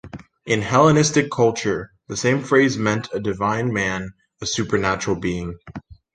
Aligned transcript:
In 0.47 0.63
Hellenistic 0.63 1.29
culture 1.29 1.91
the 2.07 2.17
same 2.17 2.43
phrase 2.43 2.75
meant 2.75 3.09
a 3.13 3.19
"divine 3.19 3.71
man", 3.71 4.13
a 4.41 4.47
supernatural 4.47 5.17
being. 5.17 5.59